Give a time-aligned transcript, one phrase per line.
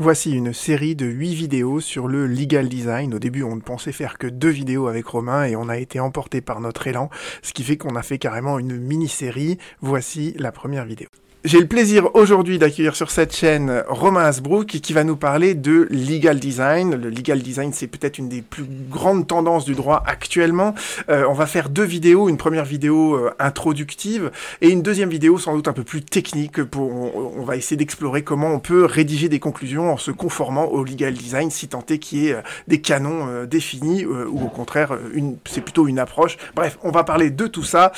[0.00, 3.14] Voici une série de 8 vidéos sur le legal design.
[3.14, 5.98] Au début, on ne pensait faire que deux vidéos avec Romain et on a été
[5.98, 7.10] emporté par notre élan,
[7.42, 9.58] ce qui fait qu'on a fait carrément une mini-série.
[9.80, 11.08] Voici la première vidéo.
[11.44, 15.86] J'ai le plaisir aujourd'hui d'accueillir sur cette chaîne Romain Asbrook qui va nous parler de
[15.88, 16.96] legal design.
[16.96, 20.74] Le legal design, c'est peut-être une des plus grandes tendances du droit actuellement.
[21.08, 24.32] Euh, on va faire deux vidéos, une première vidéo euh, introductive
[24.62, 26.64] et une deuxième vidéo sans doute un peu plus technique.
[26.64, 30.82] Pour, on, va essayer d'explorer comment on peut rédiger des conclusions en se conformant au
[30.82, 34.98] legal design, si tant est qu'il y ait euh, des canons définis ou au contraire,
[35.46, 36.36] c'est plutôt une approche.
[36.56, 37.92] Bref, on va parler de tout ça.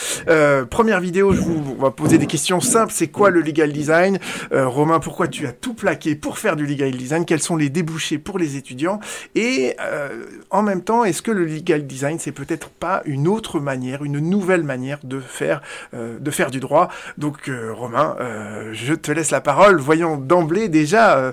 [0.68, 2.92] première vidéo, je vous on va poser des questions simples.
[2.94, 4.18] C'est quoi le legal design.
[4.52, 7.68] Euh, Romain, pourquoi tu as tout plaqué pour faire du legal design Quels sont les
[7.68, 9.00] débouchés pour les étudiants
[9.34, 13.60] Et euh, en même temps, est-ce que le legal design, c'est peut-être pas une autre
[13.60, 15.62] manière, une nouvelle manière de faire,
[15.94, 16.18] euh,
[16.50, 16.88] du droit?
[17.18, 18.16] Donc, Romain,
[18.72, 19.78] je te laisse la parole.
[19.78, 21.32] Voyons d'emblée déjà,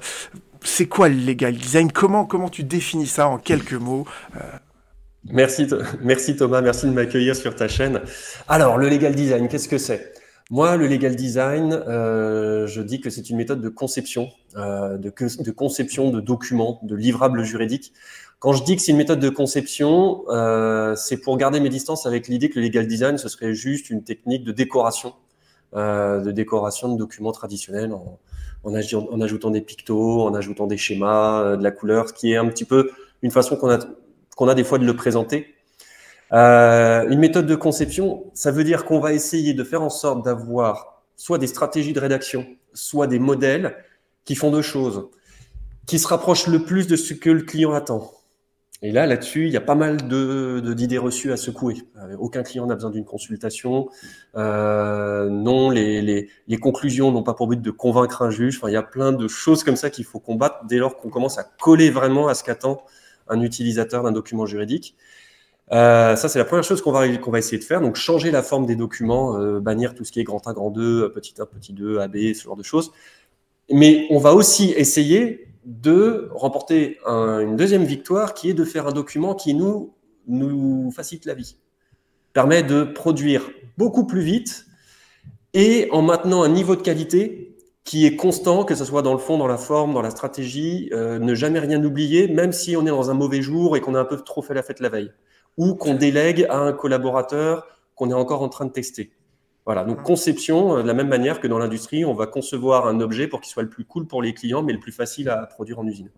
[0.63, 1.91] c'est quoi le legal design?
[1.91, 4.05] Comment comment tu définis ça en quelques mots
[5.29, 5.67] Merci,
[6.01, 8.01] merci Thomas, merci de m'accueillir sur ta chaîne.
[8.47, 10.13] Alors, le legal design, qu'est-ce que c'est?
[10.49, 15.09] Moi, le legal design, euh, je dis que c'est une méthode de conception, euh, de,
[15.51, 17.91] conception de documents, de livrables juridiques.
[18.39, 22.05] Quand je dis que c'est une méthode de conception, euh, c'est pour garder mes distances
[22.05, 25.15] avec l'idée que le legal design, ce serait juste une technique de décoration,
[25.73, 27.93] de décoration de documents traditionnels
[28.63, 32.47] en, ajoutant des pictos, en ajoutant des schémas, de la couleur, ce qui est un
[32.47, 32.89] petit peu
[33.21, 33.79] une façon qu'on a,
[34.37, 35.56] qu'on a des fois de le présenter.
[36.33, 40.25] Euh, une méthode de conception, ça veut dire qu'on va essayer de faire en sorte
[40.25, 43.77] d'avoir soit des stratégies de rédaction, soit des modèles
[44.25, 45.07] qui font deux choses,
[45.85, 48.11] qui se rapprochent le plus de ce que le client attend.
[48.83, 51.77] Et là, là-dessus, il y a pas mal de, d'idées reçues à secouer.
[51.97, 53.89] Euh, aucun client n'a besoin d'une consultation.
[54.35, 58.57] Euh, non, les, les, les conclusions n'ont pas pour but de convaincre un juge.
[58.57, 61.09] Enfin, il y a plein de choses comme ça qu'il faut combattre dès lors qu'on
[61.09, 62.83] commence à coller vraiment à ce qu'attend
[63.27, 64.95] un utilisateur d'un document juridique.
[65.73, 67.81] Euh, ça, c'est la première chose qu'on va, qu'on va essayer de faire.
[67.81, 70.71] Donc, changer la forme des documents, euh, bannir tout ce qui est grand A, grand
[70.71, 72.91] 2, petit 1, petit 2, AB, ce genre de choses.
[73.71, 78.93] Mais on va aussi essayer de remporter une deuxième victoire qui est de faire un
[78.93, 79.93] document qui nous,
[80.27, 81.57] nous facilite la vie,
[82.31, 84.65] permet de produire beaucoup plus vite
[85.53, 89.19] et en maintenant un niveau de qualité qui est constant, que ce soit dans le
[89.19, 92.85] fond, dans la forme, dans la stratégie, euh, ne jamais rien oublier, même si on
[92.85, 94.89] est dans un mauvais jour et qu'on a un peu trop fait la fête la
[94.89, 95.11] veille
[95.57, 99.11] ou qu'on délègue à un collaborateur qu'on est encore en train de tester.
[99.67, 103.01] Voilà, donc conception, euh, de la même manière que dans l'industrie, on va concevoir un
[103.01, 105.45] objet pour qu'il soit le plus cool pour les clients, mais le plus facile à
[105.45, 106.09] produire en usine.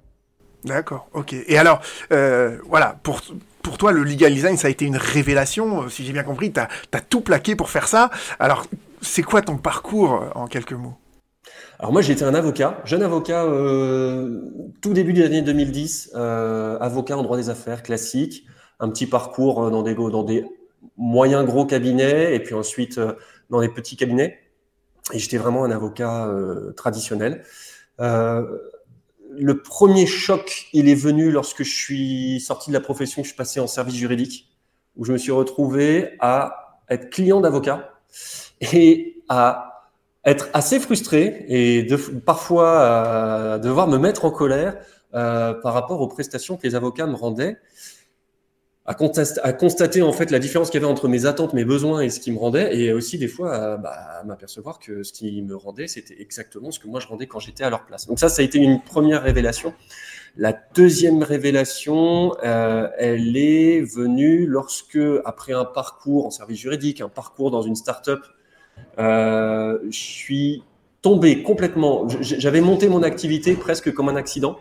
[0.66, 1.34] D'accord, ok.
[1.34, 3.22] Et alors, euh, voilà, pour,
[3.64, 6.54] pour toi, le legal design, ça a été une révélation, euh, si j'ai bien compris,
[6.54, 8.12] tu as, tout plaqué pour faire ça.
[8.38, 8.68] Alors,
[9.02, 10.96] c'est quoi ton parcours en quelques mots?
[11.80, 13.46] Alors moi j'étais un avocat, jeune avocat,
[14.82, 18.46] tout début de l'année 2010, avocat en droit des affaires classique,
[18.80, 20.46] un petit parcours euh, dans des, dans des
[20.98, 23.14] moyens gros cabinets et puis ensuite euh,
[23.50, 24.40] dans des petits cabinets.
[25.14, 27.44] Et j'étais vraiment un avocat euh, traditionnel.
[28.00, 33.38] le premier choc, il est venu lorsque je suis sorti de la profession, je suis
[33.38, 34.50] passé en service juridique,
[34.96, 38.00] où je me suis retrouvé à être client d'avocat
[38.74, 39.92] et à
[40.26, 44.78] être assez frustré et de, parfois à devoir me mettre en colère
[45.12, 47.58] par rapport aux prestations que les avocats me rendaient
[48.90, 52.10] à, constater en fait la différence qu'il y avait entre mes attentes, mes besoins et
[52.10, 55.56] ce qui me rendait, et aussi des fois à, bah, m'apercevoir que ce qui me
[55.56, 58.08] rendait, c'était exactement ce que moi je rendais quand j'étais à leur place.
[58.08, 59.74] Donc ça, ça a été une première révélation.
[60.38, 67.10] La deuxième révélation, euh, elle est venue lorsque, après un parcours en service juridique, un
[67.10, 68.22] parcours dans une start-up,
[68.98, 70.64] euh, je suis
[71.04, 72.08] tombé complètement.
[72.22, 74.58] J'avais monté mon activité presque comme un accident.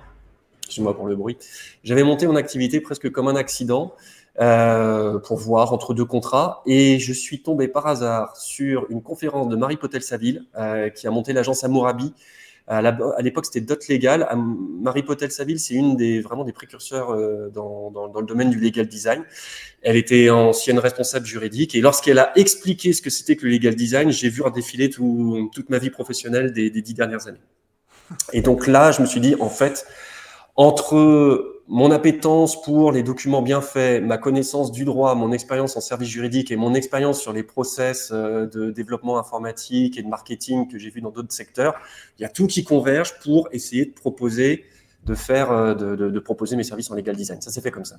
[0.69, 1.39] Excuse-moi pour le bruit.
[1.83, 3.95] J'avais monté mon activité presque comme un accident.
[4.41, 6.63] Euh, pour voir entre deux contrats.
[6.65, 11.11] Et je suis tombé par hasard sur une conférence de Marie Potel-Saville, euh, qui a
[11.11, 12.15] monté l'agence Amourabi.
[12.69, 12.83] À
[13.21, 14.29] l'époque, c'était Dot Legal.
[14.81, 18.61] Marie Potel-Saville, c'est une des vraiment des précurseurs euh, dans, dans, dans, le domaine du
[18.61, 19.25] legal design.
[19.83, 23.75] Elle était ancienne responsable juridique et lorsqu'elle a expliqué ce que c'était que le legal
[23.75, 27.41] design, j'ai vu redéfiler tout, toute ma vie professionnelle des, des dix dernières années.
[28.33, 29.87] Et donc là, je me suis dit, en fait,
[30.59, 35.81] entre mon appétence pour les documents bien faits, ma connaissance du droit, mon expérience en
[35.81, 40.67] service juridique et mon expérience sur les process euh, de développement informatique et de marketing
[40.67, 41.75] que j'ai vu dans d'autres secteurs,
[42.19, 44.65] il y a tout qui converge pour essayer de proposer
[45.05, 47.41] de faire, de, de proposer mes services en legal design.
[47.41, 47.97] Ça s'est fait comme ça.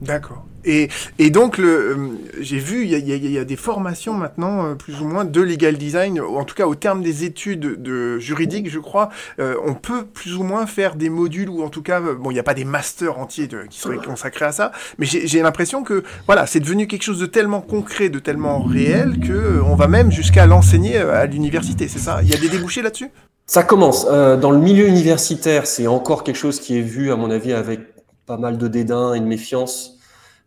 [0.00, 0.44] D'accord.
[0.64, 1.96] Et, et donc, le, euh,
[2.40, 5.24] j'ai vu, il y a, y, y a, des formations maintenant, euh, plus ou moins,
[5.24, 9.08] de legal design, ou en tout cas au terme des études de juridiques, je crois,
[9.40, 12.34] euh, on peut plus ou moins faire des modules, ou en tout cas, bon, il
[12.34, 16.04] n'y a pas des masters entiers qui seraient consacrés à ça, mais j'ai l'impression que,
[16.26, 20.12] voilà, c'est devenu quelque chose de tellement concret, de tellement réel, que on va même
[20.12, 22.20] jusqu'à l'enseigner à l'université, c'est ça?
[22.22, 23.10] Il y a des débouchés là-dessus?
[23.46, 24.06] Ça commence.
[24.06, 27.80] dans le milieu universitaire, c'est encore quelque chose qui est vu, à mon avis, avec
[28.28, 29.96] pas mal de dédain et de méfiance.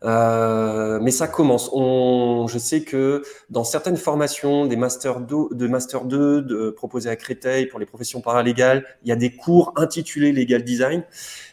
[0.04, 1.69] Euh, mais ça commence.
[1.74, 7.10] On, je sais que dans certaines formations, des masters 2, de master 2 de, proposés
[7.10, 11.04] à Créteil pour les professions paralégales, il y a des cours intitulés Legal Design.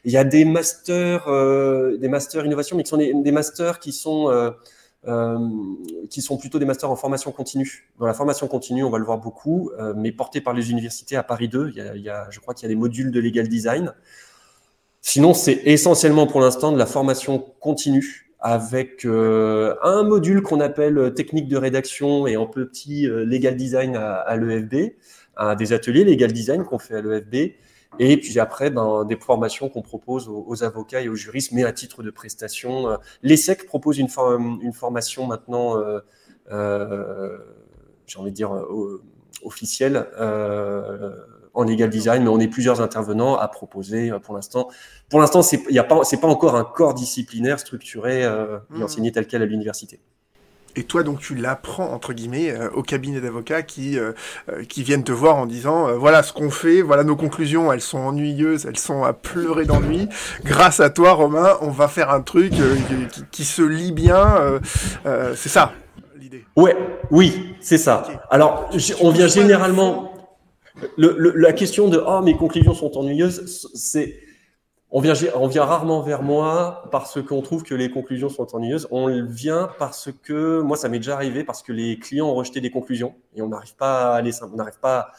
[0.05, 3.81] Il y a des masters, euh, des masters innovation, mais qui sont des, des masters
[3.81, 4.51] qui sont euh,
[5.07, 5.39] euh,
[6.11, 7.89] qui sont plutôt des masters en formation continue.
[8.01, 11.17] Dans la formation continue, on va le voir beaucoup, euh, mais portés par les universités
[11.17, 11.71] à Paris 2.
[11.71, 13.49] Il y a, il y a, je crois qu'il y a des modules de legal
[13.49, 13.95] design.
[15.01, 20.99] Sinon, c'est essentiellement pour l'instant de la formation continue avec euh, un module qu'on appelle
[20.99, 24.95] euh, technique de rédaction et en petit euh, legal design à, à l'EFB,
[25.57, 27.53] des ateliers legal design qu'on fait à l'EFB.
[28.01, 31.73] Et puis après, ben, des formations qu'on propose aux, avocats et aux juristes, mais à
[31.73, 32.99] titre de prestation.
[33.23, 34.09] L'ESSEC propose une,
[34.63, 35.77] une formation maintenant,
[36.51, 37.39] euh,
[38.07, 38.51] j'ai envie de dire,
[39.45, 40.07] officielle
[41.59, 44.69] en legal design, mais on est plusieurs intervenants à proposer euh, pour l'instant.
[45.11, 48.83] Pour l'instant, il a pas c'est pas encore un corps disciplinaire structuré euh, et hmm.
[48.85, 49.99] enseigné tel quel à l'université.
[50.77, 53.99] Et toi, donc, tu l'apprends, entre guillemets, euh, au cabinet d'avocats qui,
[54.69, 57.99] qui viennent te voir en disant, voilà ce qu'on fait, voilà nos conclusions, elles sont
[57.99, 60.09] ennuyeuses, elles sont à pleurer d'ennui.
[60.45, 64.61] Grâce à toi, Romain, on va faire un truc qui, qui, se lit bien.
[65.35, 65.73] c'est ça,
[66.17, 66.45] l'idée.
[66.55, 66.77] Ouais,
[67.11, 68.07] oui, c'est ça.
[68.31, 68.71] Alors,
[69.01, 70.18] on vient généralement
[70.97, 74.21] la question de oh mes conclusions sont ennuyeuses, c'est
[74.91, 78.89] on vient, rarement vers moi parce qu'on trouve que les conclusions sont ennuyeuses.
[78.91, 82.63] On vient parce que moi ça m'est déjà arrivé parce que les clients ont rejeté
[82.63, 85.13] des conclusions et on n'arrive pas à les, on n'arrive pas.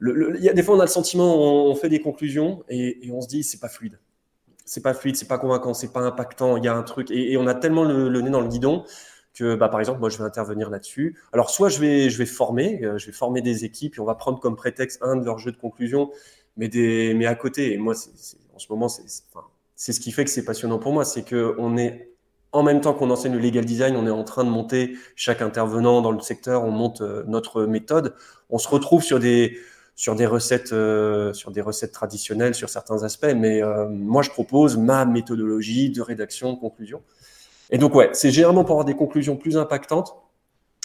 [0.00, 3.60] Des fois on a le sentiment on, fait des conclusions et, on se dit c'est
[3.60, 4.00] pas fluide,
[4.64, 6.56] c'est pas fluide, c'est pas convaincant, c'est pas impactant.
[6.56, 8.84] Il y a un truc et, on a tellement le, le, nez dans le guidon
[9.42, 11.16] bah, par exemple, moi, je vais intervenir là-dessus.
[11.32, 14.04] Alors, soit je vais, je vais former, euh, je vais former des équipes et on
[14.04, 16.10] va prendre comme prétexte un de leurs jeux de conclusion,
[16.56, 17.72] mais, des, mais à côté.
[17.72, 19.02] Et moi, en ce moment, c'est
[19.32, 19.46] enfin,
[19.76, 22.10] ce qui fait que c'est passionnant pour moi, c'est qu'on est
[22.52, 25.42] en même temps qu'on enseigne le legal design, on est en train de monter chaque
[25.42, 28.14] intervenant dans le secteur, on monte euh, notre méthode.
[28.50, 29.58] On se retrouve sur des
[29.94, 34.76] sur des recettes euh, sur des recettes traditionnelles sur certains aspects, mais moi je propose
[34.76, 37.02] ma méthodologie de rédaction, de conclusion.
[37.70, 40.16] Et donc, ouais, c'est généralement pour avoir des conclusions plus impactantes.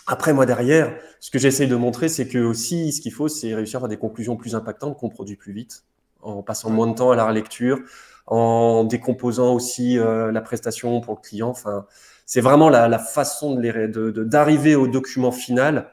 [0.05, 3.55] Après, moi, derrière, ce que j'essaie de montrer, c'est que aussi, ce qu'il faut, c'est
[3.55, 5.85] réussir à avoir des conclusions plus impactantes qu'on produit plus vite,
[6.21, 7.79] en passant moins de temps à la relecture,
[8.27, 11.49] en décomposant aussi euh, la prestation pour le client.
[11.49, 11.85] Enfin,
[12.25, 15.89] c'est vraiment la, la façon d'arriver de, de, au document final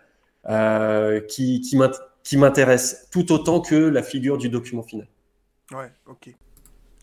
[0.48, 5.06] euh, qui, qui m'intéresse tout autant que la figure du document final.
[5.72, 6.34] Ouais, ok.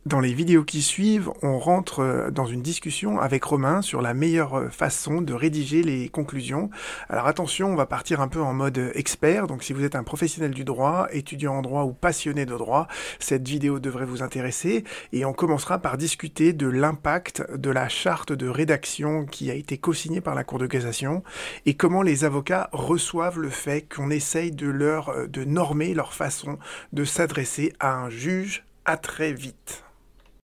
[0.07, 4.13] Dans les vidéos qui suivent, on rentre euh, dans une discussion avec Romain sur la
[4.13, 6.69] meilleure euh, façon de rédiger les conclusions.
[7.09, 10.06] Alors attention, on va partir un peu en mode expert, donc si vous êtes un
[10.06, 12.88] professionnel du droit, étudiant en droit ou passionné de droit,
[13.19, 18.31] cette vidéo devrait vous intéresser et on commencera par discuter de l'impact de la charte
[18.31, 21.21] de rédaction qui a été co-signée par la Cour de cassation
[21.65, 26.13] et comment les avocats reçoivent le fait qu'on essaye de leur euh, de normer leur
[26.13, 26.59] façon
[26.94, 29.83] de s'adresser à un juge à très vite.